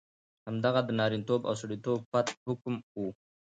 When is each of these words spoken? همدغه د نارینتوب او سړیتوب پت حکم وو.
همدغه 0.47 0.81
د 0.85 0.89
نارینتوب 0.99 1.41
او 1.49 1.53
سړیتوب 1.61 1.99
پت 2.11 2.27
حکم 2.45 2.73
وو. 2.97 3.07